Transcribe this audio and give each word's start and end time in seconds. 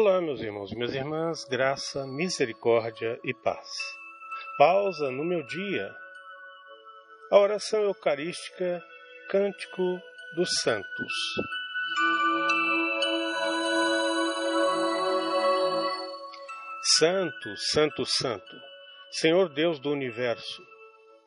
Olá, 0.00 0.20
meus 0.20 0.40
irmãos 0.40 0.70
e 0.70 0.76
minhas 0.76 0.94
irmãs, 0.94 1.44
graça, 1.44 2.06
misericórdia 2.06 3.18
e 3.24 3.34
paz. 3.34 3.66
Pausa 4.56 5.10
no 5.10 5.24
meu 5.24 5.44
dia. 5.44 5.92
A 7.32 7.38
oração 7.40 7.82
eucarística, 7.82 8.80
Cântico 9.28 10.00
dos 10.36 10.48
Santos. 10.62 11.12
Santo, 16.96 17.56
Santo, 17.56 18.04
Santo, 18.06 18.56
Senhor 19.10 19.48
Deus 19.48 19.80
do 19.80 19.90
universo, 19.90 20.62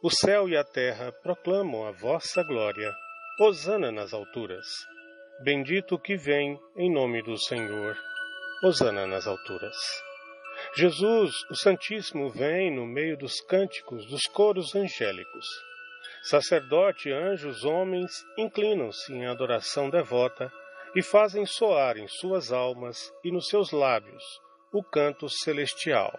o 0.01 0.09
céu 0.09 0.47
e 0.47 0.55
a 0.55 0.63
terra 0.63 1.11
proclamam 1.11 1.85
a 1.85 1.91
vossa 1.91 2.41
glória. 2.41 2.89
Hosana 3.37 3.91
nas 3.91 4.13
alturas. 4.13 4.65
Bendito 5.43 5.99
que 5.99 6.15
vem 6.15 6.57
em 6.77 6.89
nome 6.89 7.21
do 7.21 7.37
Senhor. 7.37 7.97
Hosana 8.63 9.07
nas 9.07 9.25
alturas. 9.25 9.75
Jesus, 10.75 11.33
o 11.49 11.55
Santíssimo, 11.55 12.29
vem 12.29 12.69
no 12.69 12.85
meio 12.85 13.17
dos 13.17 13.41
cânticos 13.41 14.05
dos 14.05 14.21
coros 14.27 14.75
angélicos. 14.75 15.47
Sacerdote, 16.21 17.11
anjos, 17.11 17.63
homens 17.63 18.11
inclinam-se 18.37 19.11
em 19.11 19.25
adoração 19.25 19.89
devota 19.89 20.53
e 20.95 21.01
fazem 21.01 21.43
soar 21.43 21.97
em 21.97 22.07
suas 22.07 22.51
almas 22.51 23.11
e 23.23 23.31
nos 23.31 23.47
seus 23.47 23.71
lábios 23.71 24.23
o 24.71 24.83
canto 24.83 25.27
celestial. 25.27 26.13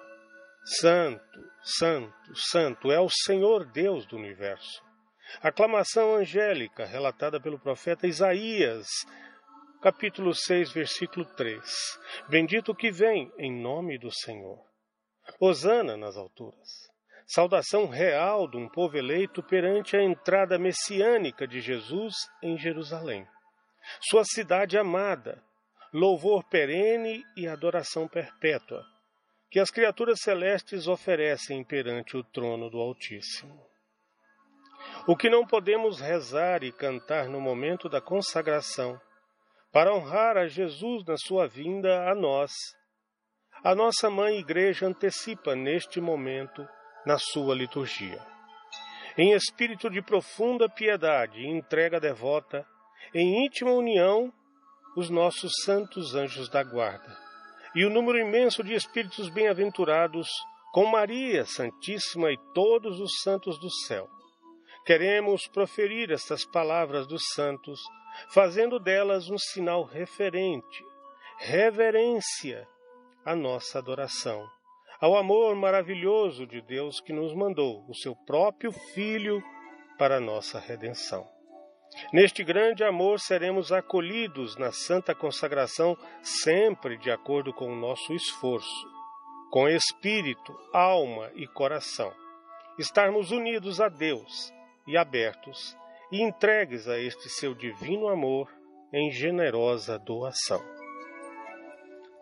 Santo, 0.64 1.40
Santo, 1.62 2.34
Santo 2.34 2.90
é 2.90 2.98
o 2.98 3.08
Senhor 3.08 3.64
Deus 3.66 4.04
do 4.04 4.16
universo. 4.16 4.82
Aclamação 5.40 6.16
angélica 6.16 6.84
relatada 6.84 7.40
pelo 7.40 7.60
profeta 7.60 8.08
Isaías 8.08 8.88
capítulo 9.82 10.32
6, 10.32 10.70
versículo 10.70 11.24
3. 11.24 11.60
Bendito 12.28 12.72
que 12.72 12.92
vem 12.92 13.32
em 13.36 13.52
nome 13.52 13.98
do 13.98 14.12
Senhor. 14.12 14.64
Hosana 15.40 15.96
nas 15.96 16.16
alturas. 16.16 16.68
Saudação 17.26 17.88
real 17.88 18.48
de 18.48 18.56
um 18.56 18.68
povo 18.68 18.96
eleito 18.96 19.42
perante 19.42 19.96
a 19.96 20.02
entrada 20.02 20.56
messiânica 20.56 21.48
de 21.48 21.60
Jesus 21.60 22.14
em 22.40 22.56
Jerusalém. 22.56 23.26
Sua 24.08 24.22
cidade 24.24 24.78
amada, 24.78 25.42
louvor 25.92 26.44
perene 26.44 27.24
e 27.36 27.48
adoração 27.48 28.06
perpétua, 28.06 28.84
que 29.50 29.58
as 29.58 29.70
criaturas 29.70 30.20
celestes 30.20 30.86
oferecem 30.86 31.64
perante 31.64 32.16
o 32.16 32.22
trono 32.22 32.70
do 32.70 32.78
Altíssimo. 32.78 33.66
O 35.08 35.16
que 35.16 35.28
não 35.28 35.44
podemos 35.44 35.98
rezar 35.98 36.62
e 36.62 36.70
cantar 36.70 37.28
no 37.28 37.40
momento 37.40 37.88
da 37.88 38.00
consagração, 38.00 39.00
para 39.72 39.94
honrar 39.94 40.36
a 40.36 40.46
Jesus 40.46 41.02
na 41.06 41.16
sua 41.16 41.48
vinda 41.48 42.10
a 42.10 42.14
nós. 42.14 42.52
A 43.64 43.74
nossa 43.74 44.10
mãe 44.10 44.38
Igreja 44.38 44.86
antecipa 44.86 45.56
neste 45.56 46.00
momento 46.00 46.66
na 47.06 47.18
sua 47.18 47.54
liturgia. 47.54 48.20
Em 49.16 49.32
espírito 49.32 49.88
de 49.88 50.02
profunda 50.02 50.68
piedade 50.68 51.38
e 51.38 51.48
entrega 51.48 51.98
devota, 51.98 52.66
em 53.14 53.44
íntima 53.44 53.72
união, 53.72 54.32
os 54.96 55.08
nossos 55.08 55.52
santos 55.64 56.14
anjos 56.14 56.48
da 56.48 56.62
guarda, 56.62 57.16
e 57.74 57.84
o 57.84 57.90
número 57.90 58.18
imenso 58.18 58.62
de 58.62 58.74
espíritos 58.74 59.28
bem-aventurados, 59.30 60.28
com 60.72 60.86
Maria 60.86 61.44
Santíssima 61.44 62.30
e 62.30 62.38
todos 62.54 63.00
os 63.00 63.20
santos 63.22 63.58
do 63.58 63.70
céu. 63.86 64.08
Queremos 64.84 65.46
proferir 65.46 66.10
estas 66.10 66.44
palavras 66.44 67.06
dos 67.06 67.22
santos 67.34 67.80
fazendo 68.30 68.80
delas 68.80 69.30
um 69.30 69.38
sinal 69.38 69.84
referente, 69.84 70.84
reverência 71.38 72.66
à 73.24 73.36
nossa 73.36 73.78
adoração, 73.78 74.44
ao 75.00 75.16
amor 75.16 75.54
maravilhoso 75.54 76.46
de 76.48 76.60
Deus 76.60 77.00
que 77.00 77.12
nos 77.12 77.32
mandou 77.32 77.84
o 77.88 77.94
seu 77.94 78.16
próprio 78.26 78.72
Filho 78.72 79.40
para 79.96 80.16
a 80.16 80.20
nossa 80.20 80.58
redenção. 80.58 81.30
Neste 82.12 82.42
grande 82.42 82.82
amor 82.82 83.20
seremos 83.20 83.70
acolhidos 83.70 84.56
na 84.56 84.72
santa 84.72 85.14
consagração, 85.14 85.96
sempre 86.22 86.96
de 86.96 87.10
acordo 87.10 87.52
com 87.52 87.72
o 87.72 87.76
nosso 87.76 88.12
esforço, 88.14 88.88
com 89.48 89.68
espírito, 89.68 90.58
alma 90.72 91.30
e 91.36 91.46
coração. 91.46 92.12
Estarmos 92.78 93.30
unidos 93.30 93.80
a 93.80 93.88
Deus 93.88 94.52
e 94.86 94.96
abertos 94.96 95.76
e 96.10 96.22
entregues 96.22 96.88
a 96.88 96.98
este 96.98 97.28
seu 97.28 97.54
divino 97.54 98.08
amor 98.08 98.52
em 98.92 99.10
generosa 99.10 99.98
doação. 99.98 100.62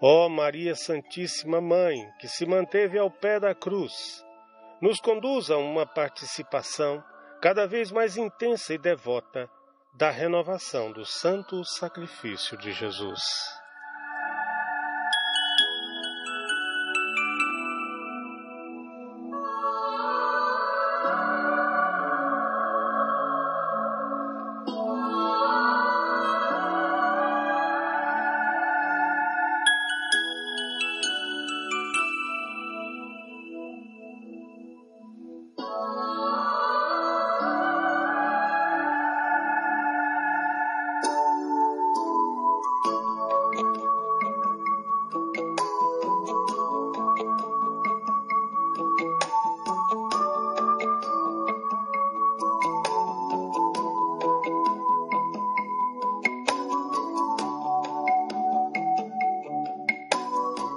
Ó 0.01 0.29
Maria 0.29 0.75
Santíssima 0.75 1.61
Mãe, 1.61 2.09
que 2.19 2.29
se 2.29 2.47
manteve 2.47 2.99
ao 2.99 3.11
pé 3.11 3.39
da 3.39 3.55
cruz, 3.55 4.25
nos 4.81 4.99
conduza 4.99 5.55
a 5.55 5.59
uma 5.59 5.85
participação 5.85 7.03
cada 7.43 7.67
vez 7.67 7.91
mais 7.91 8.17
intensa 8.17 8.73
e 8.73 8.79
devota 8.79 9.51
da 9.95 10.11
renovação 10.11 10.93
do 10.93 11.05
santo 11.05 11.65
sacrifício 11.65 12.57
de 12.57 12.73
Jesus. 12.73 13.21